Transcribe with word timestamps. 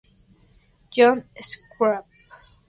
John 0.95 1.21
Stewart 1.37 2.01